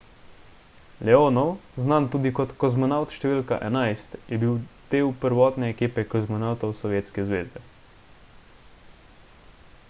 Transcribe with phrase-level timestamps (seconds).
[1.09, 1.51] leonov
[1.87, 3.27] znan tudi kot kozmonavt št.
[3.57, 4.57] 11 je bil
[4.95, 7.65] del prvotne ekipe kozmonavtov sovjetske zveze